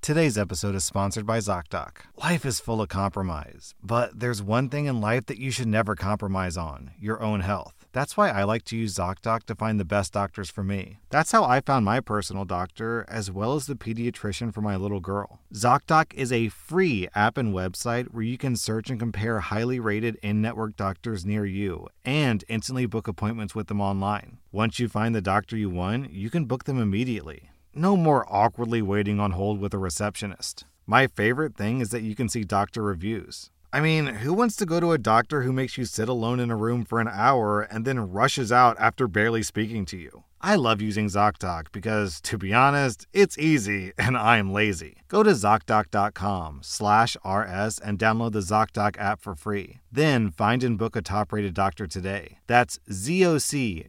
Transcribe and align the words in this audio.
Today's 0.00 0.38
episode 0.38 0.74
is 0.74 0.84
sponsored 0.84 1.26
by 1.26 1.38
ZocDoc. 1.38 1.96
Life 2.16 2.46
is 2.46 2.60
full 2.60 2.80
of 2.80 2.88
compromise, 2.88 3.74
but 3.82 4.18
there's 4.18 4.40
one 4.40 4.70
thing 4.70 4.86
in 4.86 5.02
life 5.02 5.26
that 5.26 5.38
you 5.38 5.50
should 5.50 5.66
never 5.66 5.94
compromise 5.94 6.56
on 6.56 6.92
your 6.98 7.20
own 7.20 7.40
health. 7.40 7.74
That's 7.92 8.16
why 8.16 8.30
I 8.30 8.44
like 8.44 8.64
to 8.66 8.76
use 8.76 8.94
ZocDoc 8.94 9.42
to 9.44 9.54
find 9.54 9.78
the 9.78 9.84
best 9.84 10.12
doctors 10.12 10.48
for 10.50 10.62
me. 10.62 10.98
That's 11.10 11.32
how 11.32 11.44
I 11.44 11.60
found 11.60 11.84
my 11.84 12.00
personal 12.00 12.46
doctor, 12.46 13.04
as 13.08 13.30
well 13.30 13.54
as 13.54 13.66
the 13.66 13.74
pediatrician 13.74 14.54
for 14.54 14.62
my 14.62 14.76
little 14.76 15.00
girl. 15.00 15.40
ZocDoc 15.52 16.14
is 16.14 16.32
a 16.32 16.48
free 16.48 17.08
app 17.14 17.36
and 17.36 17.52
website 17.52 18.06
where 18.06 18.22
you 18.22 18.38
can 18.38 18.56
search 18.56 18.88
and 18.88 19.00
compare 19.00 19.40
highly 19.40 19.80
rated 19.80 20.16
in 20.22 20.40
network 20.40 20.76
doctors 20.76 21.26
near 21.26 21.44
you 21.44 21.88
and 22.04 22.44
instantly 22.48 22.86
book 22.86 23.08
appointments 23.08 23.54
with 23.54 23.66
them 23.66 23.80
online. 23.80 24.38
Once 24.52 24.78
you 24.78 24.88
find 24.88 25.14
the 25.14 25.20
doctor 25.20 25.56
you 25.56 25.68
want, 25.68 26.12
you 26.12 26.30
can 26.30 26.46
book 26.46 26.64
them 26.64 26.80
immediately. 26.80 27.50
No 27.74 27.96
more 27.96 28.26
awkwardly 28.28 28.82
waiting 28.82 29.20
on 29.20 29.32
hold 29.32 29.60
with 29.60 29.74
a 29.74 29.78
receptionist. 29.78 30.64
My 30.86 31.06
favorite 31.06 31.56
thing 31.56 31.80
is 31.80 31.90
that 31.90 32.02
you 32.02 32.14
can 32.14 32.28
see 32.28 32.44
doctor 32.44 32.82
reviews. 32.82 33.50
I 33.70 33.80
mean, 33.80 34.06
who 34.06 34.32
wants 34.32 34.56
to 34.56 34.66
go 34.66 34.80
to 34.80 34.92
a 34.92 34.98
doctor 34.98 35.42
who 35.42 35.52
makes 35.52 35.76
you 35.76 35.84
sit 35.84 36.08
alone 36.08 36.40
in 36.40 36.50
a 36.50 36.56
room 36.56 36.86
for 36.86 37.00
an 37.00 37.08
hour 37.12 37.60
and 37.60 37.84
then 37.84 38.10
rushes 38.10 38.50
out 38.50 38.76
after 38.80 39.06
barely 39.06 39.42
speaking 39.42 39.84
to 39.86 39.98
you? 39.98 40.24
I 40.40 40.54
love 40.54 40.80
using 40.80 41.06
ZocDoc 41.08 41.72
because, 41.72 42.20
to 42.22 42.38
be 42.38 42.54
honest, 42.54 43.06
it's 43.12 43.36
easy 43.36 43.92
and 43.98 44.16
I'm 44.16 44.50
lazy. 44.52 45.02
Go 45.08 45.22
to 45.22 45.32
ZocDoc.com 45.32 46.60
slash 46.62 47.16
RS 47.24 47.78
and 47.78 47.98
download 47.98 48.32
the 48.32 48.40
ZocDoc 48.40 48.96
app 48.98 49.20
for 49.20 49.34
free. 49.34 49.80
Then 49.92 50.30
find 50.30 50.64
and 50.64 50.78
book 50.78 50.96
a 50.96 51.02
top-rated 51.02 51.52
doctor 51.52 51.86
today. 51.86 52.38
That's 52.46 52.78
ZocDoc.com 52.90 53.84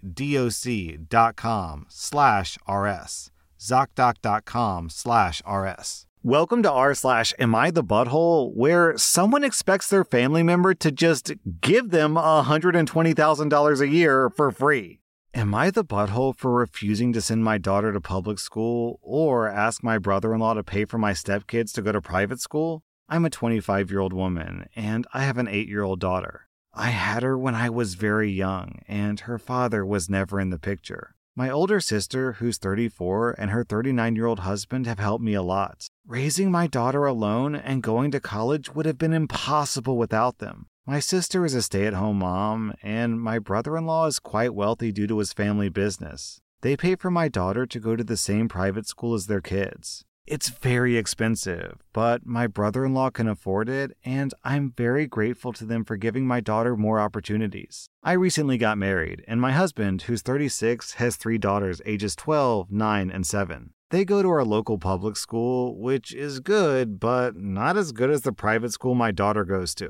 slash 1.88 2.58
RS. 2.68 3.32
ZocDoc.com 3.60 4.90
slash 4.90 5.42
RS. 5.46 6.06
Welcome 6.24 6.64
to 6.64 6.72
r 6.72 6.94
slash 6.94 7.34
Am 7.40 7.56
I 7.56 7.72
the 7.72 7.84
Butthole, 7.84 8.54
where 8.56 8.98
someone 8.98 9.44
expects 9.44 9.90
their 9.90 10.04
family 10.04 10.44
member 10.44 10.74
to 10.74 10.92
just 10.92 11.32
give 11.62 11.92
them 11.92 12.16
$120,000 12.16 13.80
a 13.80 13.88
year 13.88 14.30
for 14.30 14.52
free. 14.52 15.00
Am 15.34 15.54
I 15.54 15.70
the 15.70 15.86
butthole 15.86 16.36
for 16.36 16.52
refusing 16.52 17.14
to 17.14 17.22
send 17.22 17.44
my 17.44 17.58
daughter 17.58 17.94
to 17.94 18.02
public 18.02 18.40
school 18.40 19.00
or 19.02 19.48
ask 19.48 19.84
my 19.84 19.98
brother 19.98 20.34
in 20.34 20.40
law 20.40 20.56
to 20.56 20.64
pay 20.64 20.86
for 20.86 20.98
my 20.98 21.12
stepkids 21.12 21.72
to 21.74 21.82
go 21.82 21.92
to 21.92 22.02
private 22.02 22.42
school? 22.42 22.84
I'm 23.08 23.26
a 23.26 23.30
25 23.30 23.92
year 23.92 24.00
old 24.00 24.12
woman 24.12 24.68
and 24.76 25.06
I 25.14 25.24
have 25.24 25.38
an 25.38 25.48
8 25.48 25.68
year 25.68 25.84
old 25.84 26.00
daughter. 26.00 26.48
I 26.74 26.90
had 26.90 27.24
her 27.24 27.38
when 27.38 27.56
I 27.56 27.70
was 27.70 27.96
very 27.96 28.32
young, 28.32 28.80
and 28.88 29.22
her 29.22 29.40
father 29.40 29.86
was 29.86 30.10
never 30.10 30.40
in 30.40 30.50
the 30.50 30.60
picture. 30.60 31.16
My 31.36 31.50
older 31.50 31.80
sister, 31.80 32.34
who's 32.34 32.58
34, 32.58 33.36
and 33.38 33.52
her 33.52 33.64
39 33.64 34.16
year 34.16 34.26
old 34.26 34.40
husband 34.40 34.88
have 34.88 35.00
helped 35.00 35.24
me 35.24 35.34
a 35.34 35.42
lot. 35.42 35.88
Raising 36.06 36.52
my 36.52 36.68
daughter 36.68 37.06
alone 37.06 37.56
and 37.56 37.84
going 37.84 38.12
to 38.12 38.20
college 38.20 38.74
would 38.74 38.86
have 38.86 38.98
been 38.98 39.14
impossible 39.14 39.98
without 39.98 40.40
them. 40.40 40.68
My 40.86 41.00
sister 41.00 41.46
is 41.46 41.54
a 41.54 41.62
stay 41.62 41.86
at 41.86 41.94
home 41.94 42.20
mom, 42.20 42.74
and 42.82 43.22
my 43.22 43.38
brother 43.38 43.78
in 43.78 43.86
law 43.86 44.08
is 44.08 44.20
quite 44.20 44.56
wealthy 44.56 44.92
due 44.92 45.08
to 45.08 45.20
his 45.20 45.34
family 45.34 45.70
business. 45.70 46.42
They 46.62 46.76
pay 46.76 46.96
for 46.96 47.12
my 47.12 47.28
daughter 47.28 47.66
to 47.68 47.80
go 47.80 47.96
to 47.96 48.04
the 48.04 48.18
same 48.18 48.50
private 48.50 48.88
school 48.88 49.14
as 49.14 49.28
their 49.28 49.40
kids. 49.40 50.04
It's 50.30 50.50
very 50.50 50.96
expensive, 50.96 51.80
but 51.92 52.24
my 52.24 52.46
brother 52.46 52.86
in 52.86 52.94
law 52.94 53.10
can 53.10 53.28
afford 53.28 53.68
it, 53.68 53.98
and 54.06 54.32
I'm 54.44 54.72
very 54.78 55.08
grateful 55.08 55.54
to 55.54 55.66
them 55.66 55.84
for 55.84 55.98
giving 55.98 56.28
my 56.28 56.40
daughter 56.40 56.78
more 56.78 57.00
opportunities. 57.00 57.90
I 58.04 58.12
recently 58.12 58.60
got 58.60 58.78
married, 58.78 59.26
and 59.28 59.42
my 59.42 59.54
husband, 59.54 60.04
who's 60.04 60.22
36, 60.22 60.94
has 60.94 61.16
three 61.16 61.40
daughters 61.40 61.82
ages 61.84 62.16
12, 62.16 62.72
9, 62.72 63.10
and 63.10 63.26
7. 63.26 63.72
They 63.90 64.06
go 64.06 64.22
to 64.22 64.30
our 64.30 64.46
local 64.46 64.78
public 64.78 65.18
school, 65.18 65.76
which 65.80 66.14
is 66.14 66.40
good, 66.40 67.00
but 67.00 67.36
not 67.36 67.76
as 67.76 67.92
good 67.92 68.12
as 68.12 68.22
the 68.22 68.32
private 68.32 68.72
school 68.72 68.94
my 68.94 69.10
daughter 69.10 69.44
goes 69.44 69.74
to. 69.76 69.90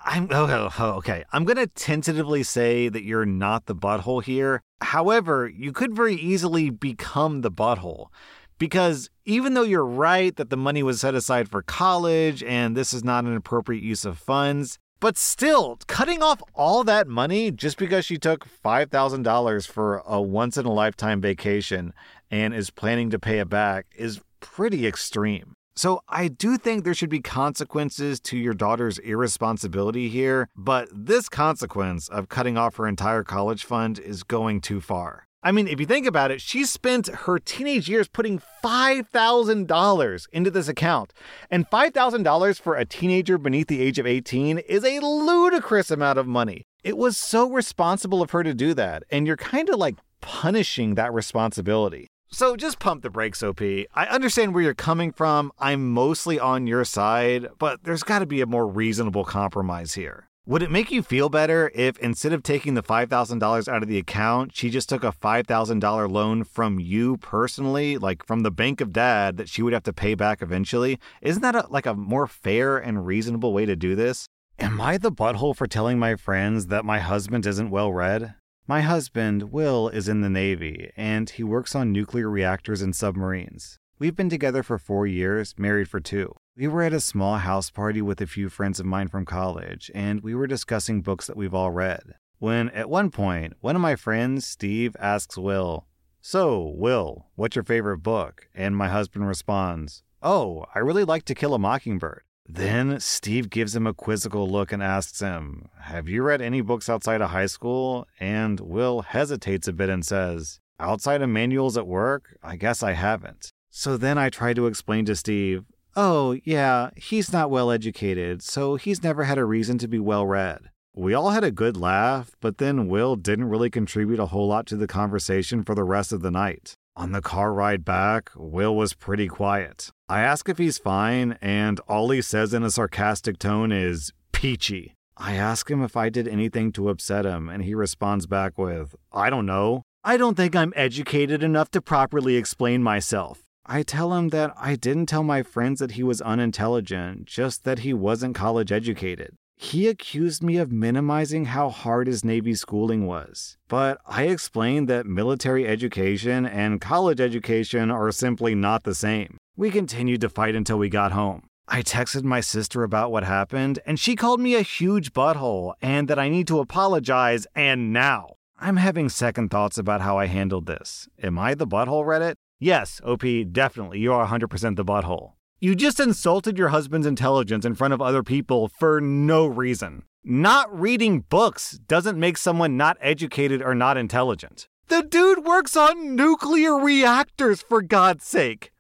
I'm 0.06 0.28
oh, 0.30 0.46
oh, 0.46 0.70
oh, 0.78 0.90
okay. 0.98 1.24
I'm 1.34 1.44
going 1.44 1.58
to 1.58 1.66
tentatively 1.66 2.44
say 2.44 2.88
that 2.88 3.04
you're 3.04 3.26
not 3.26 3.66
the 3.66 3.76
butthole 3.76 4.24
here. 4.24 4.62
However, 4.80 5.48
you 5.48 5.72
could 5.72 5.96
very 5.96 6.16
easily 6.16 6.70
become 6.70 7.42
the 7.42 7.50
butthole. 7.50 8.10
Because 8.58 9.10
even 9.26 9.54
though 9.54 9.64
you're 9.64 9.86
right 9.86 10.36
that 10.36 10.50
the 10.50 10.58
money 10.58 10.84
was 10.84 11.02
set 11.02 11.16
aside 11.16 11.50
for 11.50 11.62
college 11.62 12.42
and 12.44 12.76
this 12.76 12.94
is 12.94 13.04
not 13.04 13.26
an 13.26 13.36
appropriate 13.36 13.84
use 13.84 14.06
of 14.06 14.18
funds, 14.18 14.80
but 15.00 15.16
still, 15.18 15.78
cutting 15.86 16.24
off 16.24 16.42
all 16.56 16.84
that 16.84 17.08
money 17.08 17.52
just 17.52 17.78
because 17.78 18.04
she 18.04 18.18
took 18.18 18.48
$5,000 18.64 19.68
for 19.68 20.02
a 20.08 20.20
once 20.20 20.58
in 20.58 20.66
a 20.66 20.74
lifetime 20.74 21.22
vacation 21.22 21.94
and 22.32 22.54
is 22.54 22.72
planning 22.72 23.12
to 23.12 23.20
pay 23.20 23.38
it 23.40 23.48
back 23.48 23.86
is 23.96 24.22
pretty 24.40 24.88
extreme. 24.88 25.54
So 25.76 26.02
I 26.10 26.28
do 26.28 26.58
think 26.58 26.84
there 26.84 26.96
should 26.96 27.12
be 27.12 27.20
consequences 27.20 28.20
to 28.22 28.38
your 28.38 28.56
daughter's 28.56 28.98
irresponsibility 28.98 30.10
here, 30.10 30.50
but 30.56 30.90
this 30.92 31.30
consequence 31.30 32.10
of 32.10 32.30
cutting 32.30 32.58
off 32.58 32.78
her 32.78 32.88
entire 32.88 33.24
college 33.24 33.64
fund 33.64 34.00
is 34.00 34.24
going 34.24 34.62
too 34.62 34.82
far. 34.82 35.27
I 35.44 35.52
mean, 35.52 35.68
if 35.68 35.80
you 35.80 35.86
think 35.86 36.08
about 36.08 36.32
it, 36.32 36.42
she 36.42 36.66
spent 36.66 37.08
her 37.08 37.38
teenage 37.38 37.88
years 37.88 38.08
putting 38.08 38.42
$5,000 38.64 40.28
into 40.34 40.52
this 40.52 40.68
account. 40.68 41.14
And 41.52 41.70
$5,000 41.70 42.60
for 42.60 42.76
a 42.76 42.86
teenager 42.86 43.38
beneath 43.38 43.68
the 43.68 43.82
age 43.82 44.00
of 44.00 44.08
18 44.08 44.58
is 44.58 44.84
a 44.84 45.00
ludicrous 45.00 45.92
amount 45.92 46.18
of 46.18 46.28
money. 46.28 46.64
It 46.84 46.98
was 46.98 47.18
so 47.18 47.50
responsible 47.50 48.22
of 48.22 48.32
her 48.32 48.44
to 48.44 48.54
do 48.54 48.74
that, 48.74 49.04
and 49.12 49.28
you're 49.28 49.38
kind 49.38 49.70
of 49.70 49.76
like 49.76 49.96
punishing 50.22 50.96
that 50.96 51.14
responsibility. 51.14 52.08
So 52.30 52.56
just 52.58 52.80
pump 52.80 53.04
the 53.04 53.10
brakes, 53.10 53.42
OP. 53.42 53.62
I 53.62 54.06
understand 54.10 54.54
where 54.54 54.64
you're 54.64 54.74
coming 54.74 55.12
from. 55.12 55.52
I'm 55.60 55.92
mostly 55.92 56.40
on 56.40 56.68
your 56.68 56.84
side, 56.84 57.48
but 57.58 57.84
there's 57.84 58.04
got 58.04 58.20
to 58.20 58.26
be 58.26 58.42
a 58.42 58.46
more 58.46 58.68
reasonable 58.68 59.24
compromise 59.24 59.94
here. 59.94 60.28
Would 60.48 60.64
it 60.64 60.72
make 60.72 60.92
you 60.92 61.04
feel 61.04 61.28
better 61.28 61.70
if 61.76 61.98
instead 61.98 62.32
of 62.32 62.42
taking 62.42 62.74
the 62.74 62.82
$5,000 62.82 63.68
out 63.68 63.84
of 63.84 63.90
the 63.90 63.98
account, 63.98 64.56
she 64.56 64.70
just 64.70 64.88
took 64.88 65.04
a 65.04 65.12
$5,000 65.12 66.10
loan 66.10 66.46
from 66.46 66.80
you 66.80 67.18
personally, 67.18 67.98
like 67.98 68.26
from 68.26 68.44
the 68.44 68.50
bank 68.50 68.80
of 68.80 68.94
dad 68.94 69.36
that 69.36 69.50
she 69.50 69.62
would 69.62 69.74
have 69.74 69.84
to 69.84 69.92
pay 69.92 70.16
back 70.16 70.42
eventually? 70.42 71.00
Isn't 71.22 71.42
that 71.42 71.58
a, 71.58 71.68
like 71.70 71.86
a 71.86 71.96
more 71.96 72.28
fair 72.28 72.78
and 72.78 73.06
reasonable 73.06 73.52
way 73.52 73.66
to 73.66 73.76
do 73.76 73.94
this? 73.94 74.26
Am 74.58 74.80
I 74.80 74.98
the 74.98 75.12
butthole 75.12 75.54
for 75.54 75.68
telling 75.68 76.00
my 76.00 76.16
friends 76.16 76.68
that 76.68 76.86
my 76.86 77.00
husband 77.00 77.46
isn't 77.46 77.70
well 77.70 77.92
read? 77.92 78.36
My 78.70 78.80
husband, 78.80 79.52
Will, 79.52 79.90
is 79.90 80.08
in 80.08 80.22
the 80.22 80.30
Navy, 80.30 80.92
and 80.96 81.30
he 81.30 81.44
works 81.44 81.76
on 81.76 81.92
nuclear 81.92 82.30
reactors 82.30 82.82
and 82.82 82.96
submarines. 82.96 83.80
We've 84.00 84.16
been 84.16 84.30
together 84.30 84.64
for 84.64 84.78
four 84.78 85.08
years, 85.08 85.56
married 85.58 85.90
for 85.90 86.00
two. 86.00 86.36
We 86.58 86.68
were 86.68 86.82
at 86.82 86.92
a 86.92 87.00
small 87.00 87.36
house 87.36 87.70
party 87.70 88.02
with 88.02 88.20
a 88.20 88.26
few 88.26 88.50
friends 88.50 88.80
of 88.80 88.88
mine 88.88 89.10
from 89.10 89.26
college, 89.26 89.92
and 89.94 90.22
we 90.22 90.34
were 90.34 90.48
discussing 90.48 91.04
books 91.04 91.28
that 91.28 91.38
we've 91.38 91.54
all 91.54 91.70
read. 91.70 92.16
When, 92.40 92.70
at 92.70 92.90
one 92.90 93.12
point, 93.12 93.54
one 93.62 93.76
of 93.76 93.82
my 93.84 93.96
friends, 93.96 94.48
Steve, 94.48 94.96
asks 95.00 95.38
Will, 95.38 95.86
So, 96.20 96.74
Will, 96.76 97.28
what's 97.36 97.56
your 97.56 97.64
favorite 97.64 98.00
book? 98.00 98.48
And 98.56 98.76
my 98.76 98.88
husband 98.88 99.28
responds, 99.28 100.02
Oh, 100.24 100.66
I 100.74 100.80
really 100.80 101.04
like 101.04 101.26
To 101.26 101.36
Kill 101.36 101.54
a 101.54 101.60
Mockingbird. 101.60 102.24
Then 102.48 103.00
Steve 103.02 103.52
gives 103.52 103.76
him 103.76 103.86
a 103.86 103.94
quizzical 103.94 104.50
look 104.50 104.72
and 104.72 104.82
asks 104.82 105.20
him, 105.20 105.70
Have 105.82 106.10
you 106.10 106.24
read 106.24 106.42
any 106.42 106.62
books 106.62 106.90
outside 106.90 107.22
of 107.22 107.30
high 107.30 107.46
school? 107.46 108.08
And 108.20 108.60
Will 108.60 109.04
hesitates 109.04 109.68
a 109.68 109.74
bit 109.74 109.90
and 109.90 110.04
says, 110.04 110.60
Outside 110.80 111.22
of 111.22 111.30
manuals 111.30 111.78
at 111.78 111.86
work? 111.86 112.36
I 112.42 112.56
guess 112.56 112.82
I 112.82 112.94
haven't. 112.94 113.52
So 113.70 113.96
then 113.96 114.18
I 114.18 114.32
try 114.32 114.56
to 114.56 114.66
explain 114.66 115.06
to 115.06 115.16
Steve, 115.16 115.66
Oh, 116.00 116.38
yeah, 116.44 116.92
he's 116.96 117.34
not 117.34 117.50
well 117.50 117.72
educated, 117.72 118.44
so 118.44 118.76
he's 118.76 119.02
never 119.02 119.24
had 119.24 119.40
a 119.40 119.46
reason 119.46 119.80
to 119.80 119.88
be 119.88 119.98
well 119.98 120.28
read. 120.28 120.70
We 120.94 121.16
all 121.16 121.32
had 121.32 121.44
a 121.44 121.50
good 121.50 121.76
laugh, 121.76 122.36
but 122.40 122.60
then 122.60 122.88
Will 122.88 123.16
didn't 123.16 123.50
really 123.50 123.72
contribute 123.72 124.20
a 124.20 124.28
whole 124.28 124.48
lot 124.48 124.68
to 124.68 124.76
the 124.76 124.86
conversation 124.86 125.64
for 125.64 125.74
the 125.74 125.84
rest 125.84 126.14
of 126.14 126.22
the 126.22 126.30
night. 126.30 126.76
On 126.96 127.14
the 127.14 127.22
car 127.22 127.52
ride 127.52 127.84
back, 127.84 128.30
Will 128.36 128.76
was 128.76 128.94
pretty 128.94 129.28
quiet. 129.28 129.90
I 130.08 130.22
ask 130.22 130.48
if 130.48 130.60
he's 130.60 130.78
fine, 130.78 131.36
and 131.42 131.80
all 131.88 132.12
he 132.12 132.22
says 132.22 132.54
in 132.54 132.62
a 132.62 132.70
sarcastic 132.70 133.40
tone 133.40 133.72
is, 133.72 134.14
peachy. 134.32 134.94
I 135.18 135.34
ask 135.34 135.68
him 135.68 135.82
if 135.82 135.98
I 135.98 136.10
did 136.10 136.28
anything 136.28 136.72
to 136.74 136.90
upset 136.90 137.26
him, 137.26 137.50
and 137.50 137.64
he 137.64 137.74
responds 137.74 138.28
back 138.28 138.60
with, 138.60 138.96
I 139.12 139.32
don't 139.32 139.48
know. 139.48 139.82
I 140.04 140.18
don't 140.18 140.38
think 140.38 140.56
I'm 140.56 140.74
educated 140.76 141.42
enough 141.42 141.72
to 141.72 141.82
properly 141.82 142.36
explain 142.36 142.84
myself. 142.84 143.47
I 143.70 143.84
tell 143.84 144.14
him 144.14 144.30
that 144.30 144.54
I 144.58 144.76
didn't 144.76 145.08
tell 145.08 145.24
my 145.24 145.44
friends 145.44 145.80
that 145.80 145.92
he 145.92 146.04
was 146.04 146.22
unintelligent, 146.22 147.26
just 147.26 147.66
that 147.66 147.80
he 147.80 147.94
wasn't 147.94 148.36
college 148.36 148.72
educated. 148.72 149.36
He 149.58 149.88
accused 149.88 150.42
me 150.42 150.58
of 150.58 150.72
minimizing 150.72 151.46
how 151.46 151.70
hard 151.70 152.08
his 152.08 152.24
Navy 152.24 152.54
schooling 152.54 153.08
was. 153.08 153.58
But 153.68 154.00
I 154.06 154.24
explained 154.24 154.88
that 154.88 155.06
military 155.06 155.68
education 155.68 156.46
and 156.46 156.80
college 156.80 157.20
education 157.20 157.92
are 157.92 158.12
simply 158.12 158.56
not 158.56 158.84
the 158.84 158.96
same. 158.96 159.38
We 159.58 159.72
continued 159.72 160.22
to 160.22 160.30
fight 160.30 160.56
until 160.56 160.78
we 160.78 160.88
got 160.90 161.12
home. 161.12 161.48
I 161.68 161.82
texted 161.82 162.24
my 162.24 162.40
sister 162.40 162.84
about 162.84 163.12
what 163.12 163.26
happened, 163.26 163.80
and 163.86 164.00
she 164.00 164.16
called 164.16 164.40
me 164.40 164.56
a 164.56 164.62
huge 164.62 165.12
butthole 165.12 165.74
and 165.82 166.08
that 166.08 166.20
I 166.20 166.30
need 166.30 166.48
to 166.48 166.60
apologize 166.60 167.46
and 167.54 167.92
now. 167.92 168.36
I'm 168.60 168.78
having 168.78 169.10
second 169.10 169.50
thoughts 169.50 169.78
about 169.78 170.02
how 170.02 170.18
I 170.18 170.28
handled 170.28 170.68
this. 170.68 171.10
Am 171.22 171.38
I 171.38 171.54
the 171.54 171.68
butthole 171.68 172.06
Reddit? 172.06 172.36
Yes, 172.60 173.00
OP, 173.06 173.24
definitely. 173.52 174.00
You 174.00 174.14
are 174.14 174.28
100% 174.28 174.76
the 174.76 174.86
butthole. 174.86 175.34
You 175.60 175.76
just 175.76 176.00
insulted 176.00 176.58
your 176.58 176.70
husband's 176.70 177.08
intelligence 177.08 177.66
in 177.66 177.76
front 177.76 177.94
of 177.94 178.02
other 178.02 178.24
people 178.24 178.68
for 178.68 179.00
no 179.00 179.46
reason. 179.46 180.04
Not 180.24 180.68
reading 180.78 181.22
books 181.22 181.80
doesn't 181.88 182.20
make 182.20 182.38
someone 182.38 182.76
not 182.76 182.98
educated 183.00 183.62
or 183.62 183.76
not 183.76 183.98
intelligent. 183.98 184.68
The 184.88 185.04
dude 185.04 185.46
works 185.46 185.76
on 185.76 186.16
nuclear 186.16 186.76
reactors, 186.76 187.62
for 187.62 187.82
God's 187.82 188.26
sake. 188.26 188.72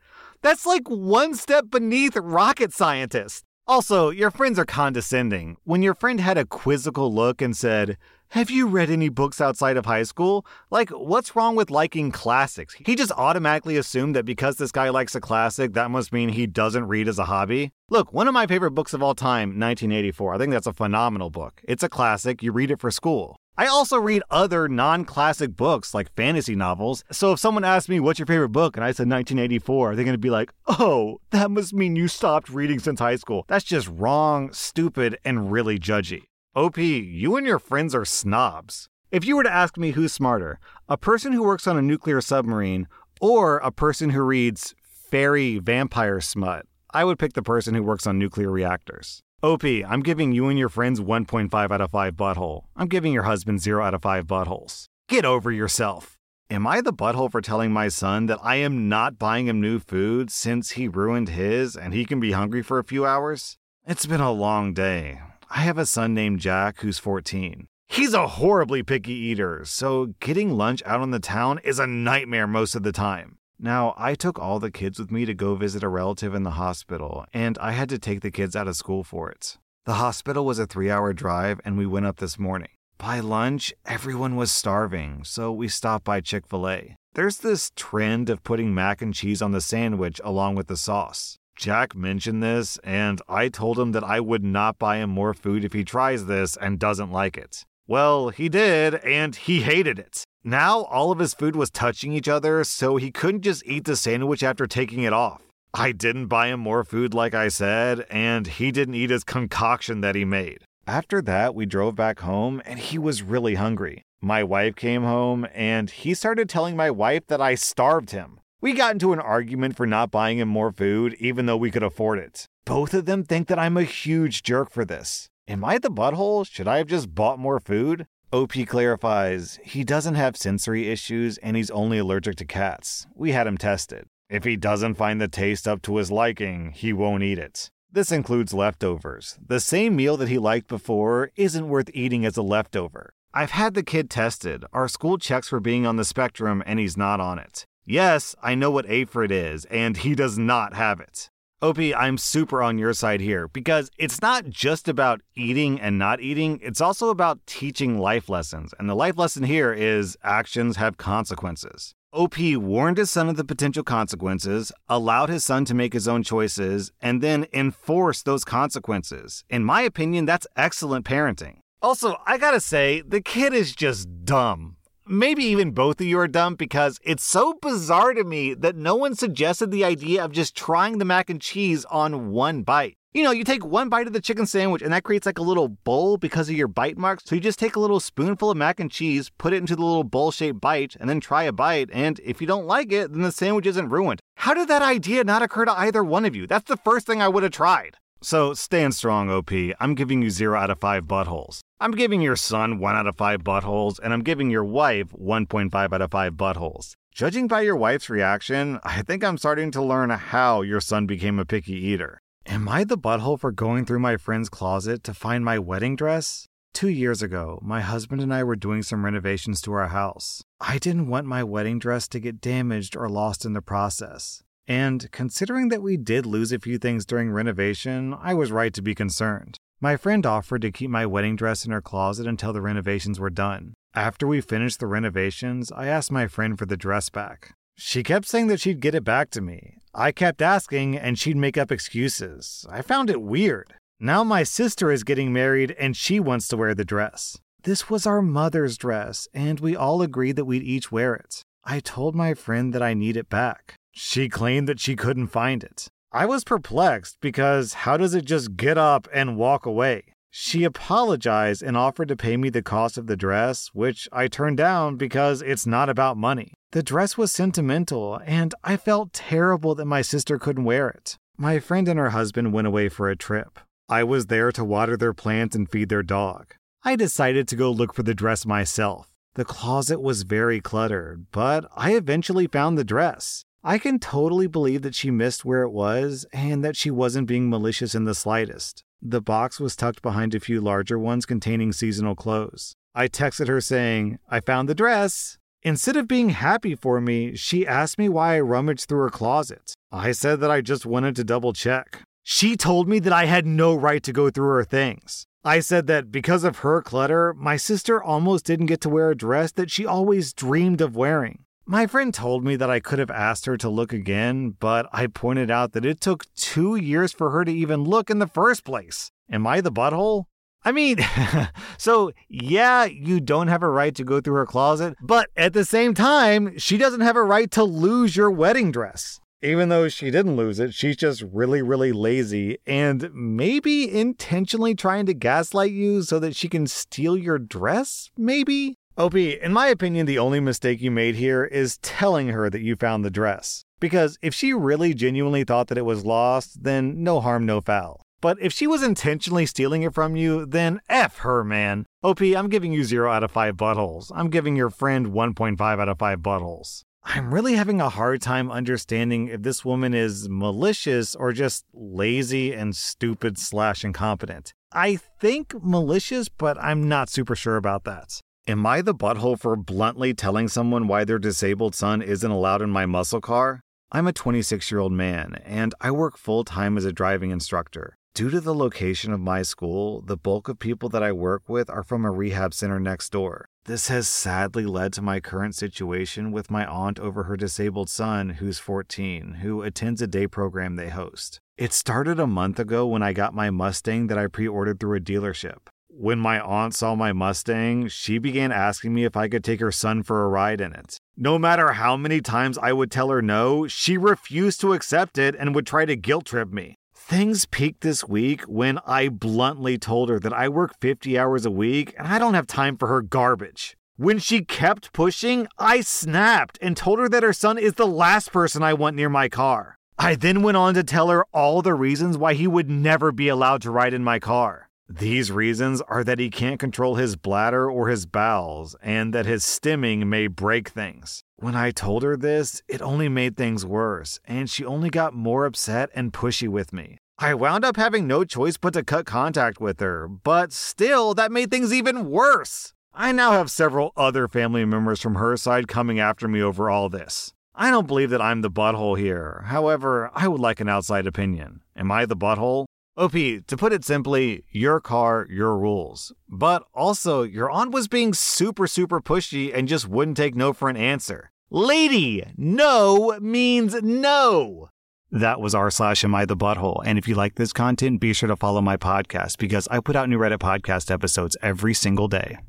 That's 0.41 0.65
like 0.65 0.87
one 0.87 1.35
step 1.35 1.65
beneath 1.69 2.15
rocket 2.15 2.73
scientist. 2.73 3.43
Also, 3.67 4.09
your 4.09 4.31
friends 4.31 4.57
are 4.57 4.65
condescending. 4.65 5.57
When 5.65 5.83
your 5.83 5.93
friend 5.93 6.21
had 6.21 6.37
a 6.37 6.45
quizzical 6.45 7.13
look 7.13 7.41
and 7.41 7.55
said, 7.55 7.97
Have 8.31 8.51
you 8.51 8.67
read 8.67 8.89
any 8.89 9.07
books 9.07 9.39
outside 9.39 9.77
of 9.77 9.85
high 9.85 10.03
school? 10.03 10.45
Like, 10.69 10.89
what's 10.89 11.33
wrong 11.33 11.55
with 11.55 11.71
liking 11.71 12.11
classics? 12.11 12.73
He 12.73 12.93
just 12.93 13.13
automatically 13.13 13.77
assumed 13.77 14.17
that 14.17 14.25
because 14.25 14.57
this 14.57 14.73
guy 14.73 14.89
likes 14.89 15.15
a 15.15 15.21
classic, 15.21 15.73
that 15.73 15.89
must 15.91 16.11
mean 16.11 16.29
he 16.29 16.45
doesn't 16.45 16.89
read 16.89 17.07
as 17.07 17.19
a 17.19 17.25
hobby. 17.25 17.71
Look, 17.89 18.11
one 18.11 18.27
of 18.27 18.33
my 18.33 18.45
favorite 18.45 18.71
books 18.71 18.93
of 18.93 19.01
all 19.01 19.15
time, 19.15 19.57
1984. 19.57 20.33
I 20.33 20.37
think 20.37 20.51
that's 20.51 20.67
a 20.67 20.73
phenomenal 20.73 21.29
book. 21.29 21.61
It's 21.63 21.83
a 21.83 21.89
classic, 21.89 22.43
you 22.43 22.51
read 22.51 22.69
it 22.69 22.81
for 22.81 22.91
school. 22.91 23.37
I 23.57 23.67
also 23.67 23.97
read 23.97 24.23
other 24.29 24.67
non 24.67 25.05
classic 25.05 25.55
books 25.55 25.93
like 25.93 26.13
fantasy 26.15 26.53
novels. 26.53 27.05
So 27.11 27.31
if 27.31 27.39
someone 27.39 27.63
asks 27.63 27.87
me, 27.87 28.01
What's 28.01 28.19
your 28.19 28.25
favorite 28.25 28.49
book? 28.49 28.75
and 28.75 28.83
I 28.83 28.89
said 28.89 29.09
1984, 29.09 29.95
they're 29.95 30.03
going 30.03 30.13
to 30.13 30.17
be 30.19 30.29
like, 30.29 30.51
Oh, 30.67 31.21
that 31.31 31.49
must 31.49 31.73
mean 31.73 31.95
you 31.95 32.09
stopped 32.09 32.49
reading 32.49 32.79
since 32.79 32.99
high 32.99 33.15
school. 33.15 33.45
That's 33.47 33.65
just 33.65 33.87
wrong, 33.87 34.51
stupid, 34.51 35.17
and 35.23 35.49
really 35.49 35.79
judgy. 35.79 36.23
OP, 36.57 36.79
you 36.79 37.35
and 37.35 37.45
your 37.45 37.59
friends 37.59 37.93
are 37.93 38.03
snobs. 38.03 38.89
If 39.11 39.23
you 39.23 39.35
were 39.35 39.43
to 39.43 39.53
ask 39.53 39.77
me 39.77 39.91
who's 39.91 40.11
smarter, 40.11 40.59
a 40.89 40.97
person 40.97 41.31
who 41.31 41.43
works 41.43 41.67
on 41.67 41.77
a 41.77 41.83
nuclear 41.83 42.19
submarine 42.19 42.87
or 43.21 43.59
a 43.59 43.71
person 43.71 44.09
who 44.09 44.23
reads 44.23 44.73
fairy 44.81 45.59
vampire 45.59 46.19
smut, 46.19 46.65
I 46.91 47.03
would 47.03 47.19
pick 47.19 47.33
the 47.33 47.43
person 47.43 47.75
who 47.75 47.83
works 47.83 48.07
on 48.07 48.17
nuclear 48.17 48.49
reactors. 48.49 49.21
OP, 49.43 49.63
I'm 49.65 50.01
giving 50.01 50.31
you 50.31 50.47
and 50.47 50.57
your 50.57 50.67
friends 50.67 50.99
1.5 50.99 51.53
out 51.71 51.79
of 51.79 51.91
5 51.91 52.15
butthole. 52.15 52.63
I'm 52.75 52.87
giving 52.87 53.13
your 53.13 53.23
husband 53.29 53.61
0 53.61 53.83
out 53.83 53.93
of 53.93 54.01
5 54.01 54.25
buttholes. 54.25 54.85
Get 55.07 55.25
over 55.25 55.51
yourself. 55.51 56.17
Am 56.49 56.65
I 56.65 56.81
the 56.81 56.91
butthole 56.91 57.31
for 57.31 57.39
telling 57.39 57.71
my 57.71 57.87
son 57.87 58.25
that 58.25 58.39
I 58.41 58.55
am 58.55 58.89
not 58.89 59.19
buying 59.19 59.47
him 59.47 59.61
new 59.61 59.77
food 59.77 60.31
since 60.31 60.71
he 60.71 60.87
ruined 60.87 61.29
his 61.29 61.75
and 61.75 61.93
he 61.93 62.03
can 62.03 62.19
be 62.19 62.31
hungry 62.31 62.63
for 62.63 62.79
a 62.79 62.83
few 62.83 63.05
hours? 63.05 63.59
It's 63.85 64.07
been 64.07 64.21
a 64.21 64.31
long 64.31 64.73
day. 64.73 65.19
I 65.49 65.61
have 65.61 65.77
a 65.77 65.85
son 65.85 66.13
named 66.13 66.41
Jack 66.41 66.81
who's 66.81 66.99
14. 66.99 67.67
He's 67.87 68.13
a 68.13 68.27
horribly 68.27 68.83
picky 68.83 69.13
eater, 69.13 69.63
so 69.63 70.13
getting 70.19 70.57
lunch 70.57 70.83
out 70.85 70.99
on 70.99 71.11
the 71.11 71.19
town 71.19 71.59
is 71.63 71.79
a 71.79 71.87
nightmare 71.87 72.47
most 72.47 72.75
of 72.75 72.83
the 72.83 72.91
time. 72.91 73.37
Now, 73.57 73.93
I 73.97 74.13
took 74.13 74.37
all 74.37 74.59
the 74.59 74.69
kids 74.69 74.99
with 74.99 75.09
me 75.09 75.23
to 75.25 75.33
go 75.33 75.55
visit 75.55 75.83
a 75.83 75.87
relative 75.87 76.35
in 76.35 76.43
the 76.43 76.51
hospital, 76.51 77.25
and 77.33 77.57
I 77.59 77.71
had 77.71 77.87
to 77.89 77.97
take 77.97 78.21
the 78.21 78.29
kids 78.29 78.57
out 78.57 78.67
of 78.67 78.75
school 78.75 79.05
for 79.05 79.31
it. 79.31 79.57
The 79.85 79.95
hospital 79.95 80.45
was 80.45 80.59
a 80.59 80.67
three 80.67 80.91
hour 80.91 81.13
drive, 81.13 81.61
and 81.63 81.77
we 81.77 81.85
went 81.85 82.05
up 82.05 82.17
this 82.17 82.37
morning. 82.37 82.69
By 82.97 83.21
lunch, 83.21 83.73
everyone 83.85 84.35
was 84.35 84.51
starving, 84.51 85.21
so 85.23 85.51
we 85.51 85.69
stopped 85.69 86.03
by 86.03 86.19
Chick 86.19 86.45
fil 86.45 86.67
A. 86.67 86.95
There's 87.13 87.37
this 87.37 87.71
trend 87.75 88.29
of 88.29 88.43
putting 88.43 88.75
mac 88.75 89.01
and 89.01 89.13
cheese 89.13 89.41
on 89.41 89.53
the 89.53 89.61
sandwich 89.61 90.19
along 90.23 90.55
with 90.55 90.67
the 90.67 90.77
sauce. 90.77 91.37
Jack 91.57 91.95
mentioned 91.95 92.43
this, 92.43 92.77
and 92.83 93.19
I 93.27 93.49
told 93.49 93.79
him 93.79 93.91
that 93.93 94.03
I 94.03 94.19
would 94.19 94.43
not 94.43 94.77
buy 94.77 94.97
him 94.97 95.09
more 95.09 95.33
food 95.33 95.65
if 95.65 95.73
he 95.73 95.83
tries 95.83 96.27
this 96.27 96.55
and 96.55 96.77
doesn't 96.77 97.11
like 97.11 97.35
it. 97.35 97.65
Well, 97.87 98.29
he 98.29 98.47
did, 98.47 98.95
and 98.95 99.35
he 99.35 99.61
hated 99.61 99.97
it. 99.97 100.23
Now 100.43 100.83
all 100.83 101.11
of 101.11 101.19
his 101.19 101.33
food 101.33 101.55
was 101.55 101.71
touching 101.71 102.13
each 102.13 102.27
other, 102.27 102.63
so 102.63 102.97
he 102.97 103.11
couldn't 103.11 103.41
just 103.41 103.65
eat 103.65 103.85
the 103.85 103.95
sandwich 103.95 104.43
after 104.43 104.67
taking 104.67 105.01
it 105.01 105.13
off. 105.13 105.41
I 105.73 105.93
didn't 105.93 106.27
buy 106.27 106.47
him 106.47 106.59
more 106.59 106.83
food, 106.83 107.13
like 107.13 107.33
I 107.33 107.47
said, 107.47 108.05
and 108.09 108.45
he 108.45 108.71
didn't 108.71 108.95
eat 108.95 109.09
his 109.09 109.23
concoction 109.23 110.01
that 110.01 110.15
he 110.15 110.25
made. 110.25 110.63
After 110.85 111.21
that, 111.23 111.55
we 111.55 111.65
drove 111.65 111.95
back 111.95 112.19
home, 112.19 112.61
and 112.65 112.79
he 112.79 112.97
was 112.97 113.23
really 113.23 113.55
hungry. 113.55 114.03
My 114.21 114.43
wife 114.43 114.75
came 114.75 115.03
home, 115.03 115.47
and 115.53 115.89
he 115.89 116.13
started 116.13 116.49
telling 116.49 116.75
my 116.75 116.91
wife 116.91 117.27
that 117.27 117.41
I 117.41 117.55
starved 117.55 118.11
him. 118.11 118.36
We 118.59 118.73
got 118.73 118.93
into 118.93 119.13
an 119.13 119.19
argument 119.19 119.77
for 119.77 119.85
not 119.85 120.09
buying 120.09 120.39
him 120.39 120.47
more 120.47 120.71
food, 120.71 121.15
even 121.19 121.45
though 121.45 121.57
we 121.57 121.69
could 121.69 121.83
afford 121.83 122.17
it. 122.17 122.47
Both 122.65 122.95
of 122.95 123.05
them 123.05 123.23
think 123.23 123.47
that 123.49 123.59
I'm 123.59 123.77
a 123.77 123.83
huge 123.83 124.41
jerk 124.41 124.71
for 124.71 124.83
this. 124.83 125.29
Am 125.47 125.63
I 125.63 125.77
the 125.77 125.91
butthole? 125.91 126.43
Should 126.43 126.67
I 126.67 126.77
have 126.77 126.87
just 126.87 127.13
bought 127.13 127.37
more 127.37 127.59
food? 127.59 128.07
OP 128.33 128.53
clarifies 128.65 129.59
he 129.63 129.83
doesn't 129.83 130.15
have 130.15 130.35
sensory 130.35 130.89
issues 130.89 131.37
and 131.37 131.55
he's 131.55 131.69
only 131.69 131.99
allergic 131.99 132.35
to 132.37 132.45
cats. 132.45 133.05
We 133.13 133.31
had 133.31 133.45
him 133.45 133.59
tested. 133.59 134.07
If 134.27 134.43
he 134.43 134.55
doesn't 134.55 134.95
find 134.95 135.21
the 135.21 135.27
taste 135.27 135.67
up 135.67 135.83
to 135.83 135.97
his 135.97 136.09
liking, 136.09 136.71
he 136.71 136.91
won't 136.91 137.23
eat 137.23 137.37
it. 137.37 137.69
This 137.91 138.11
includes 138.11 138.55
leftovers. 138.55 139.37
The 139.45 139.59
same 139.59 139.95
meal 139.95 140.17
that 140.17 140.29
he 140.29 140.39
liked 140.39 140.67
before 140.67 141.29
isn't 141.35 141.69
worth 141.69 141.91
eating 141.93 142.25
as 142.25 142.37
a 142.37 142.41
leftover. 142.41 143.13
I've 143.35 143.51
had 143.51 143.75
the 143.75 143.83
kid 143.83 144.09
tested. 144.09 144.65
Our 144.73 144.87
school 144.87 145.19
checks 145.19 145.47
for 145.47 145.59
being 145.59 145.85
on 145.85 145.97
the 145.97 146.03
spectrum 146.03 146.63
and 146.65 146.79
he's 146.79 146.97
not 146.97 147.19
on 147.19 147.37
it. 147.37 147.67
Yes, 147.89 148.35
I 148.43 148.53
know 148.53 148.69
what 148.69 148.85
ARFID 148.87 149.31
is, 149.31 149.63
and 149.65 149.95
he 149.95 150.13
does 150.13 150.37
not 150.37 150.73
have 150.73 150.99
it. 150.99 151.29
OP, 151.61 151.79
I'm 151.79 152.17
super 152.17 152.61
on 152.61 152.77
your 152.77 152.91
side 152.91 153.21
here 153.21 153.47
because 153.47 153.89
it's 153.97 154.21
not 154.21 154.49
just 154.49 154.89
about 154.89 155.21
eating 155.35 155.79
and 155.79 155.97
not 155.97 156.19
eating, 156.19 156.59
it's 156.61 156.81
also 156.81 157.09
about 157.09 157.39
teaching 157.47 157.97
life 157.97 158.27
lessons. 158.27 158.73
And 158.77 158.89
the 158.89 158.93
life 158.93 159.17
lesson 159.17 159.43
here 159.43 159.71
is 159.71 160.17
actions 160.21 160.75
have 160.75 160.97
consequences. 160.97 161.95
OP 162.11 162.35
warned 162.57 162.97
his 162.97 163.09
son 163.09 163.29
of 163.29 163.37
the 163.37 163.45
potential 163.45 163.83
consequences, 163.83 164.73
allowed 164.89 165.29
his 165.29 165.45
son 165.45 165.63
to 165.63 165.73
make 165.73 165.93
his 165.93 166.09
own 166.09 166.23
choices, 166.23 166.91
and 167.01 167.23
then 167.23 167.47
enforced 167.53 168.25
those 168.25 168.43
consequences. 168.43 169.45
In 169.49 169.63
my 169.63 169.83
opinion, 169.83 170.25
that's 170.25 170.45
excellent 170.57 171.05
parenting. 171.05 171.59
Also, 171.81 172.17
I 172.25 172.37
gotta 172.37 172.59
say, 172.59 173.01
the 173.07 173.21
kid 173.21 173.53
is 173.53 173.73
just 173.73 174.09
dumb 174.25 174.76
maybe 175.09 175.43
even 175.43 175.71
both 175.71 175.99
of 175.99 176.07
you 176.07 176.19
are 176.19 176.27
dumb 176.27 176.55
because 176.55 176.99
it's 177.03 177.23
so 177.23 177.53
bizarre 177.61 178.13
to 178.13 178.23
me 178.23 178.53
that 178.53 178.75
no 178.75 178.95
one 178.95 179.15
suggested 179.15 179.71
the 179.71 179.83
idea 179.83 180.23
of 180.23 180.31
just 180.31 180.55
trying 180.55 180.97
the 180.97 181.05
mac 181.05 181.29
and 181.29 181.41
cheese 181.41 181.85
on 181.85 182.31
one 182.31 182.63
bite. 182.63 182.95
You 183.13 183.23
know, 183.23 183.31
you 183.31 183.43
take 183.43 183.65
one 183.65 183.89
bite 183.89 184.05
of 184.05 184.13
the 184.13 184.21
chicken 184.21 184.45
sandwich 184.45 184.81
and 184.81 184.93
that 184.93 185.03
creates 185.03 185.25
like 185.25 185.39
a 185.39 185.43
little 185.43 185.69
bowl 185.69 186.17
because 186.17 186.49
of 186.49 186.55
your 186.55 186.67
bite 186.67 186.97
marks. 186.97 187.23
So 187.25 187.35
you 187.35 187.41
just 187.41 187.57
take 187.57 187.75
a 187.75 187.79
little 187.79 187.99
spoonful 187.99 188.51
of 188.51 188.57
mac 188.57 188.79
and 188.79 188.91
cheese, 188.91 189.31
put 189.37 189.53
it 189.53 189.57
into 189.57 189.75
the 189.75 189.83
little 189.83 190.03
bowl 190.03 190.31
shaped 190.31 190.61
bite, 190.61 190.95
and 190.99 191.09
then 191.09 191.19
try 191.19 191.43
a 191.43 191.51
bite. 191.51 191.89
And 191.91 192.19
if 192.23 192.41
you 192.41 192.47
don't 192.47 192.67
like 192.67 192.91
it, 192.91 193.11
then 193.11 193.23
the 193.23 193.31
sandwich 193.31 193.65
isn't 193.65 193.89
ruined. 193.89 194.19
How 194.35 194.53
did 194.53 194.67
that 194.67 194.81
idea 194.81 195.23
not 195.23 195.41
occur 195.41 195.65
to 195.65 195.79
either 195.79 196.03
one 196.03 196.25
of 196.25 196.35
you? 196.35 196.45
That's 196.45 196.67
the 196.69 196.77
first 196.77 197.07
thing 197.07 197.21
I 197.21 197.27
would 197.27 197.43
have 197.43 197.51
tried. 197.51 197.97
So 198.21 198.53
stand 198.53 198.93
strong, 198.93 199.29
OP. 199.29 199.51
I'm 199.79 199.95
giving 199.95 200.21
you 200.21 200.29
0 200.29 200.57
out 200.57 200.69
of 200.69 200.79
5 200.79 201.05
buttholes. 201.05 201.61
I'm 201.79 201.91
giving 201.91 202.21
your 202.21 202.35
son 202.35 202.79
1 202.79 202.95
out 202.95 203.05
of 203.05 203.17
5 203.17 203.43
buttholes, 203.43 203.99
and 204.01 204.11
I'm 204.11 204.23
giving 204.23 204.49
your 204.49 204.63
wife 204.63 205.09
1.5 205.11 205.93
out 205.93 206.01
of 206.01 206.09
5 206.09 206.33
buttholes. 206.33 206.95
Judging 207.13 207.47
by 207.47 207.61
your 207.61 207.75
wife's 207.75 208.09
reaction, 208.09 208.79
I 208.83 209.03
think 209.03 209.23
I'm 209.23 209.37
starting 209.37 209.69
to 209.71 209.83
learn 209.83 210.09
how 210.09 210.63
your 210.63 210.81
son 210.81 211.05
became 211.05 211.37
a 211.37 211.45
picky 211.45 211.75
eater. 211.75 212.19
Am 212.47 212.67
I 212.67 212.83
the 212.83 212.97
butthole 212.97 213.39
for 213.39 213.51
going 213.51 213.85
through 213.85 213.99
my 213.99 214.17
friend's 214.17 214.49
closet 214.49 215.03
to 215.03 215.13
find 215.13 215.45
my 215.45 215.59
wedding 215.59 215.95
dress? 215.95 216.47
Two 216.73 216.89
years 216.89 217.21
ago, 217.21 217.59
my 217.61 217.81
husband 217.81 218.21
and 218.21 218.33
I 218.33 218.43
were 218.43 218.55
doing 218.55 218.81
some 218.81 219.05
renovations 219.05 219.61
to 219.61 219.73
our 219.73 219.89
house. 219.89 220.43
I 220.59 220.79
didn't 220.79 221.09
want 221.09 221.27
my 221.27 221.43
wedding 221.43 221.77
dress 221.77 222.07
to 222.07 222.19
get 222.19 222.41
damaged 222.41 222.95
or 222.95 223.07
lost 223.07 223.45
in 223.45 223.53
the 223.53 223.61
process. 223.61 224.41
And 224.67 225.11
considering 225.11 225.69
that 225.69 225.83
we 225.83 225.95
did 225.95 226.25
lose 226.25 226.51
a 226.51 226.57
few 226.59 226.79
things 226.79 227.05
during 227.05 227.29
renovation, 227.29 228.15
I 228.19 228.33
was 228.33 228.51
right 228.51 228.73
to 228.73 228.81
be 228.81 228.95
concerned. 228.95 229.59
My 229.79 229.95
friend 229.95 230.25
offered 230.25 230.63
to 230.63 230.71
keep 230.71 230.89
my 230.89 231.05
wedding 231.05 231.35
dress 231.35 231.63
in 231.63 231.71
her 231.71 231.83
closet 231.83 232.25
until 232.25 232.51
the 232.51 232.61
renovations 232.61 233.19
were 233.19 233.29
done. 233.29 233.75
After 233.93 234.25
we 234.25 234.41
finished 234.41 234.79
the 234.79 234.87
renovations, 234.87 235.71
I 235.71 235.85
asked 235.85 236.11
my 236.11 236.25
friend 236.25 236.57
for 236.57 236.65
the 236.65 236.75
dress 236.75 237.09
back. 237.09 237.53
She 237.75 238.01
kept 238.01 238.27
saying 238.27 238.47
that 238.47 238.59
she'd 238.59 238.79
get 238.79 238.95
it 238.95 239.03
back 239.03 239.29
to 239.31 239.41
me. 239.41 239.75
I 239.93 240.11
kept 240.11 240.41
asking, 240.41 240.97
and 240.97 241.19
she'd 241.19 241.37
make 241.37 241.59
up 241.59 241.71
excuses. 241.71 242.65
I 242.67 242.81
found 242.81 243.11
it 243.11 243.21
weird. 243.21 243.75
Now 243.99 244.23
my 244.23 244.41
sister 244.41 244.91
is 244.91 245.03
getting 245.03 245.31
married, 245.31 245.75
and 245.77 245.95
she 245.95 246.19
wants 246.19 246.47
to 246.47 246.57
wear 246.57 246.73
the 246.73 246.83
dress. 246.83 247.37
This 247.61 247.87
was 247.87 248.07
our 248.07 248.23
mother's 248.23 248.79
dress, 248.79 249.27
and 249.31 249.59
we 249.59 249.75
all 249.75 250.01
agreed 250.01 250.37
that 250.37 250.45
we'd 250.45 250.63
each 250.63 250.91
wear 250.91 251.13
it. 251.13 251.43
I 251.63 251.81
told 251.81 252.15
my 252.15 252.33
friend 252.33 252.73
that 252.73 252.81
I 252.81 252.95
need 252.95 253.15
it 253.15 253.29
back. 253.29 253.75
She 253.91 254.27
claimed 254.27 254.67
that 254.67 254.79
she 254.79 254.95
couldn't 254.95 255.27
find 255.27 255.63
it. 255.63 255.87
I 256.17 256.25
was 256.25 256.43
perplexed 256.43 257.17
because 257.21 257.73
how 257.85 257.95
does 257.95 258.15
it 258.15 258.25
just 258.25 258.57
get 258.57 258.75
up 258.75 259.07
and 259.13 259.37
walk 259.37 259.67
away? 259.67 260.15
She 260.31 260.63
apologized 260.63 261.61
and 261.61 261.77
offered 261.77 262.07
to 262.07 262.15
pay 262.15 262.37
me 262.37 262.49
the 262.49 262.63
cost 262.63 262.97
of 262.97 263.05
the 263.05 263.15
dress, 263.15 263.69
which 263.71 264.09
I 264.11 264.27
turned 264.27 264.57
down 264.57 264.95
because 264.95 265.43
it's 265.43 265.67
not 265.67 265.89
about 265.89 266.17
money. 266.17 266.55
The 266.71 266.81
dress 266.81 267.19
was 267.19 267.31
sentimental, 267.31 268.19
and 268.25 268.55
I 268.63 268.77
felt 268.77 269.13
terrible 269.13 269.75
that 269.75 269.85
my 269.85 270.01
sister 270.01 270.39
couldn't 270.39 270.63
wear 270.63 270.89
it. 270.89 271.19
My 271.37 271.59
friend 271.59 271.87
and 271.87 271.99
her 271.99 272.09
husband 272.09 272.51
went 272.51 272.65
away 272.65 272.89
for 272.89 273.11
a 273.11 273.15
trip. 273.15 273.59
I 273.87 274.03
was 274.03 274.25
there 274.25 274.51
to 274.53 274.65
water 274.65 274.97
their 274.97 275.13
plants 275.13 275.55
and 275.55 275.69
feed 275.69 275.89
their 275.89 276.01
dog. 276.01 276.55
I 276.83 276.95
decided 276.95 277.47
to 277.49 277.55
go 277.55 277.69
look 277.69 277.93
for 277.93 278.01
the 278.01 278.15
dress 278.15 278.43
myself. 278.43 279.07
The 279.35 279.45
closet 279.45 280.01
was 280.01 280.23
very 280.23 280.61
cluttered, 280.61 281.27
but 281.31 281.69
I 281.75 281.93
eventually 281.93 282.47
found 282.47 282.75
the 282.75 282.83
dress. 282.83 283.45
I 283.67 283.79
can 283.79 283.99
totally 283.99 284.47
believe 284.47 284.83
that 284.83 284.95
she 284.95 285.11
missed 285.11 285.43
where 285.43 285.63
it 285.63 285.71
was 285.71 286.25
and 286.31 286.63
that 286.63 286.77
she 286.77 286.89
wasn't 286.89 287.27
being 287.27 287.49
malicious 287.49 287.93
in 287.93 288.05
the 288.05 288.15
slightest. 288.15 288.85
The 289.01 289.19
box 289.19 289.59
was 289.59 289.75
tucked 289.75 290.01
behind 290.01 290.33
a 290.33 290.39
few 290.39 290.61
larger 290.61 290.97
ones 290.97 291.25
containing 291.25 291.73
seasonal 291.73 292.15
clothes. 292.15 292.77
I 292.95 293.09
texted 293.09 293.49
her 293.49 293.59
saying, 293.59 294.19
I 294.29 294.39
found 294.39 294.69
the 294.69 294.73
dress. 294.73 295.37
Instead 295.63 295.97
of 295.97 296.07
being 296.07 296.29
happy 296.29 296.75
for 296.75 297.01
me, 297.01 297.35
she 297.35 297.67
asked 297.67 297.99
me 297.99 298.07
why 298.07 298.37
I 298.37 298.39
rummaged 298.39 298.87
through 298.87 299.01
her 299.01 299.09
closet. 299.09 299.73
I 299.91 300.13
said 300.13 300.39
that 300.39 300.49
I 300.49 300.61
just 300.61 300.85
wanted 300.85 301.17
to 301.17 301.25
double 301.25 301.51
check. 301.51 302.03
She 302.23 302.55
told 302.55 302.87
me 302.87 302.99
that 302.99 303.11
I 303.11 303.25
had 303.25 303.45
no 303.45 303.75
right 303.75 304.01
to 304.03 304.13
go 304.13 304.29
through 304.29 304.47
her 304.47 304.63
things. 304.63 305.25
I 305.43 305.59
said 305.59 305.87
that 305.87 306.09
because 306.09 306.45
of 306.45 306.59
her 306.59 306.81
clutter, 306.81 307.33
my 307.33 307.57
sister 307.57 308.01
almost 308.01 308.45
didn't 308.45 308.67
get 308.67 308.79
to 308.81 308.89
wear 308.89 309.11
a 309.11 309.17
dress 309.17 309.51
that 309.51 309.69
she 309.69 309.85
always 309.85 310.31
dreamed 310.31 310.79
of 310.79 310.95
wearing. 310.95 311.43
My 311.69 311.85
friend 311.85 312.13
told 312.13 312.45
me 312.45 312.55
that 312.55 312.69
I 312.69 312.79
could 312.79 312.97
have 312.97 313.11
asked 313.11 313.45
her 313.45 313.57
to 313.57 313.67
look 313.67 313.91
again, 313.91 314.51
but 314.57 314.87
I 314.93 315.07
pointed 315.07 315.51
out 315.51 315.73
that 315.73 315.83
it 315.83 315.99
took 315.99 316.23
two 316.33 316.77
years 316.77 317.11
for 317.11 317.31
her 317.31 317.43
to 317.43 317.51
even 317.51 317.83
look 317.83 318.09
in 318.09 318.19
the 318.19 318.25
first 318.25 318.63
place. 318.63 319.11
Am 319.29 319.45
I 319.45 319.59
the 319.59 319.69
butthole? 319.69 320.27
I 320.63 320.71
mean, 320.71 321.05
so 321.77 322.13
yeah, 322.29 322.85
you 322.85 323.19
don't 323.19 323.49
have 323.49 323.63
a 323.63 323.69
right 323.69 323.93
to 323.95 324.05
go 324.05 324.21
through 324.21 324.35
her 324.35 324.45
closet, 324.45 324.95
but 325.01 325.29
at 325.35 325.51
the 325.51 325.65
same 325.65 325.93
time, 325.93 326.57
she 326.57 326.77
doesn't 326.77 327.01
have 327.01 327.17
a 327.17 327.23
right 327.23 327.51
to 327.51 327.65
lose 327.65 328.15
your 328.15 328.31
wedding 328.31 328.71
dress. 328.71 329.19
Even 329.41 329.67
though 329.67 329.89
she 329.89 330.09
didn't 330.09 330.37
lose 330.37 330.61
it, 330.61 330.73
she's 330.73 330.95
just 330.95 331.21
really, 331.21 331.61
really 331.61 331.91
lazy 331.91 332.59
and 332.65 333.09
maybe 333.13 333.93
intentionally 333.93 334.73
trying 334.73 335.05
to 335.05 335.13
gaslight 335.13 335.73
you 335.73 336.01
so 336.01 336.17
that 336.17 336.33
she 336.33 336.47
can 336.47 336.65
steal 336.65 337.17
your 337.17 337.37
dress, 337.37 338.09
maybe? 338.17 338.77
OP, 338.97 339.13
in 339.13 339.53
my 339.53 339.67
opinion, 339.67 340.07
the 340.07 340.17
only 340.17 340.39
mistake 340.39 340.81
you 340.81 340.89
made 340.89 341.13
here 341.13 341.45
is 341.45 341.77
telling 341.83 342.29
her 342.29 342.49
that 342.49 342.61
you 342.61 342.75
found 342.75 343.05
the 343.05 343.11
dress. 343.11 343.63
Because 343.79 344.17
if 344.23 344.33
she 344.33 344.53
really 344.53 344.95
genuinely 344.95 345.43
thought 345.43 345.67
that 345.67 345.77
it 345.77 345.85
was 345.85 346.03
lost, 346.03 346.63
then 346.63 347.03
no 347.03 347.19
harm, 347.19 347.45
no 347.45 347.61
foul. 347.61 348.01
But 348.21 348.41
if 348.41 348.51
she 348.51 348.65
was 348.65 348.81
intentionally 348.81 349.45
stealing 349.45 349.83
it 349.83 349.93
from 349.93 350.15
you, 350.15 350.47
then 350.47 350.79
F 350.89 351.19
her, 351.19 351.43
man. 351.43 351.85
OP, 352.01 352.21
I'm 352.21 352.49
giving 352.49 352.73
you 352.73 352.83
0 352.83 353.11
out 353.11 353.23
of 353.23 353.29
5 353.29 353.55
buttholes. 353.55 354.11
I'm 354.15 354.31
giving 354.31 354.55
your 354.55 354.71
friend 354.71 355.07
1.5 355.07 355.61
out 355.61 355.89
of 355.89 355.99
5 355.99 356.19
buttholes. 356.19 356.81
I'm 357.03 357.31
really 357.31 357.53
having 357.53 357.79
a 357.79 357.89
hard 357.89 358.23
time 358.23 358.49
understanding 358.49 359.27
if 359.27 359.43
this 359.43 359.63
woman 359.63 359.93
is 359.93 360.27
malicious 360.27 361.13
or 361.13 361.33
just 361.33 361.65
lazy 361.71 362.51
and 362.51 362.75
stupid 362.75 363.37
slash 363.37 363.85
incompetent. 363.85 364.55
I 364.71 364.95
think 364.95 365.53
malicious, 365.61 366.29
but 366.29 366.57
I'm 366.59 366.89
not 366.89 367.11
super 367.11 367.35
sure 367.35 367.57
about 367.57 367.83
that. 367.83 368.21
Am 368.49 368.65
I 368.65 368.81
the 368.81 368.95
butthole 368.95 369.37
for 369.37 369.57
bluntly 369.57 370.13
telling 370.13 370.47
someone 370.47 370.87
why 370.87 371.03
their 371.03 371.19
disabled 371.19 371.75
son 371.75 372.01
isn't 372.01 372.31
allowed 372.31 372.61
in 372.61 372.69
my 372.69 372.85
muscle 372.85 373.19
car? 373.19 373.59
I'm 373.91 374.07
a 374.07 374.13
26 374.13 374.71
year 374.71 374.79
old 374.79 374.93
man, 374.93 375.41
and 375.43 375.75
I 375.81 375.91
work 375.91 376.17
full 376.17 376.45
time 376.45 376.77
as 376.77 376.85
a 376.85 376.93
driving 376.93 377.31
instructor. 377.31 377.97
Due 378.13 378.29
to 378.29 378.39
the 378.39 378.55
location 378.55 379.11
of 379.11 379.19
my 379.19 379.41
school, 379.41 379.99
the 379.99 380.15
bulk 380.15 380.47
of 380.47 380.59
people 380.59 380.87
that 380.89 381.03
I 381.03 381.11
work 381.11 381.49
with 381.49 381.69
are 381.69 381.83
from 381.83 382.05
a 382.05 382.11
rehab 382.11 382.53
center 382.53 382.79
next 382.79 383.11
door. 383.11 383.49
This 383.65 383.89
has 383.89 384.07
sadly 384.07 384.65
led 384.65 384.93
to 384.93 385.01
my 385.01 385.19
current 385.19 385.53
situation 385.53 386.31
with 386.31 386.49
my 386.49 386.65
aunt 386.65 386.99
over 387.01 387.23
her 387.23 387.35
disabled 387.35 387.89
son, 387.89 388.29
who's 388.39 388.59
14, 388.59 389.39
who 389.41 389.61
attends 389.61 390.01
a 390.01 390.07
day 390.07 390.25
program 390.25 390.77
they 390.77 390.87
host. 390.87 391.41
It 391.57 391.73
started 391.73 392.17
a 392.17 392.25
month 392.25 392.59
ago 392.59 392.87
when 392.87 393.03
I 393.03 393.11
got 393.11 393.33
my 393.33 393.49
Mustang 393.49 394.07
that 394.07 394.17
I 394.17 394.27
pre 394.27 394.47
ordered 394.47 394.79
through 394.79 394.95
a 394.95 395.01
dealership. 395.01 395.67
When 395.99 396.19
my 396.19 396.39
aunt 396.39 396.75
saw 396.75 396.93
my 396.93 397.11
Mustang, 397.11 397.87
she 397.87 398.19
began 398.19 398.51
asking 398.51 398.93
me 398.93 399.03
if 399.03 399.17
I 399.17 399.27
could 399.27 399.43
take 399.43 399.59
her 399.59 399.71
son 399.71 400.03
for 400.03 400.23
a 400.23 400.29
ride 400.29 400.61
in 400.61 400.71
it. 400.73 400.99
No 401.17 401.39
matter 401.39 401.71
how 401.71 401.97
many 401.97 402.21
times 402.21 402.55
I 402.59 402.71
would 402.71 402.91
tell 402.91 403.09
her 403.09 403.19
no, 403.19 403.67
she 403.67 403.97
refused 403.97 404.61
to 404.61 404.73
accept 404.73 405.17
it 405.17 405.35
and 405.39 405.55
would 405.55 405.65
try 405.65 405.85
to 405.85 405.95
guilt 405.95 406.27
trip 406.27 406.53
me. 406.53 406.75
Things 406.93 407.47
peaked 407.47 407.81
this 407.81 408.07
week 408.07 408.43
when 408.43 408.77
I 408.85 409.09
bluntly 409.09 409.79
told 409.79 410.09
her 410.09 410.19
that 410.19 410.33
I 410.33 410.49
work 410.49 410.75
50 410.79 411.17
hours 411.17 411.47
a 411.47 411.51
week 411.51 411.95
and 411.97 412.05
I 412.05 412.19
don't 412.19 412.35
have 412.35 412.45
time 412.45 412.77
for 412.77 412.87
her 412.89 413.01
garbage. 413.01 413.75
When 413.95 414.19
she 414.19 414.45
kept 414.45 414.93
pushing, 414.93 415.47
I 415.57 415.81
snapped 415.81 416.59
and 416.61 416.77
told 416.77 416.99
her 416.99 417.09
that 417.09 417.23
her 417.23 417.33
son 417.33 417.57
is 417.57 417.73
the 417.73 417.87
last 417.87 418.31
person 418.31 418.61
I 418.61 418.75
want 418.75 418.95
near 418.95 419.09
my 419.09 419.29
car. 419.29 419.79
I 419.97 420.13
then 420.13 420.43
went 420.43 420.57
on 420.57 420.75
to 420.75 420.83
tell 420.83 421.09
her 421.09 421.25
all 421.33 421.63
the 421.63 421.73
reasons 421.73 422.19
why 422.19 422.35
he 422.35 422.45
would 422.45 422.69
never 422.69 423.11
be 423.11 423.29
allowed 423.29 423.63
to 423.63 423.71
ride 423.71 423.95
in 423.95 424.03
my 424.03 424.19
car. 424.19 424.66
These 424.89 425.33
reasons 425.33 425.81
are 425.81 426.03
that 426.05 426.19
he 426.19 426.29
can't 426.29 426.59
control 426.59 426.95
his 426.95 427.17
bladder 427.17 427.69
or 427.69 427.89
his 427.89 428.05
bowels, 428.05 428.75
and 428.81 429.13
that 429.13 429.25
his 429.25 429.43
stimming 429.43 430.07
may 430.07 430.27
break 430.27 430.69
things. 430.69 431.23
When 431.35 431.55
I 431.55 431.71
told 431.71 432.03
her 432.03 432.15
this, 432.15 432.61
it 432.69 432.81
only 432.81 433.09
made 433.09 433.35
things 433.35 433.65
worse, 433.65 434.19
and 434.25 434.49
she 434.49 434.63
only 434.63 434.89
got 434.89 435.13
more 435.13 435.45
upset 435.45 435.89
and 435.93 436.13
pushy 436.13 436.47
with 436.47 436.71
me. 436.71 436.99
I 437.19 437.33
wound 437.33 437.65
up 437.65 437.75
having 437.75 438.07
no 438.07 438.23
choice 438.23 438.55
but 438.55 438.73
to 438.73 438.83
cut 438.83 439.05
contact 439.05 439.59
with 439.59 439.81
her, 439.81 440.07
but 440.07 440.53
still, 440.53 441.13
that 441.15 441.33
made 441.33 441.51
things 441.51 441.73
even 441.73 442.09
worse. 442.09 442.73
I 442.93 443.11
now 443.11 443.33
have 443.33 443.51
several 443.51 443.91
other 443.97 444.27
family 444.27 444.63
members 444.63 445.01
from 445.01 445.15
her 445.15 445.35
side 445.35 445.67
coming 445.67 445.99
after 445.99 446.29
me 446.29 446.41
over 446.41 446.69
all 446.69 446.87
this. 446.87 447.33
I 447.53 447.71
don't 447.71 447.87
believe 447.87 448.11
that 448.11 448.21
I'm 448.21 448.41
the 448.41 448.51
butthole 448.51 448.97
here. 448.97 449.43
However, 449.47 450.11
I 450.13 450.27
would 450.27 450.39
like 450.39 450.59
an 450.61 450.69
outside 450.69 451.07
opinion. 451.07 451.61
Am 451.75 451.91
I 451.91 452.05
the 452.05 452.15
butthole? 452.15 452.67
OP, 452.97 453.11
to 453.11 453.55
put 453.57 453.73
it 453.73 453.85
simply, 453.85 454.43
your 454.49 454.79
car, 454.79 455.27
your 455.29 455.55
rules. 455.55 456.11
But 456.27 456.63
also, 456.73 457.21
your 457.21 457.51
aunt 457.51 457.71
was 457.71 457.87
being 457.87 458.13
super, 458.15 458.65
super 458.65 458.99
pushy 458.99 459.53
and 459.53 459.67
just 459.67 459.87
wouldn't 459.87 460.17
take 460.17 460.35
no 460.35 460.51
for 460.51 460.67
an 460.67 460.77
answer. 460.77 461.31
Lady, 461.51 462.25
no 462.35 463.17
means 463.21 463.75
no. 463.83 464.69
That 465.11 465.39
was 465.39 465.53
r 465.53 465.69
slash 465.69 466.03
am 466.03 466.15
I 466.15 466.25
the 466.25 466.35
butthole. 466.35 466.81
And 466.83 466.97
if 466.97 467.07
you 467.07 467.13
like 467.13 467.35
this 467.35 467.53
content, 467.53 468.01
be 468.01 468.13
sure 468.13 468.27
to 468.27 468.35
follow 468.35 468.61
my 468.61 468.77
podcast 468.77 469.37
because 469.37 469.67
I 469.69 469.79
put 469.79 469.95
out 469.95 470.09
new 470.09 470.17
Reddit 470.17 470.39
podcast 470.39 470.91
episodes 470.91 471.37
every 471.41 471.75
single 471.75 472.07
day. 472.07 472.39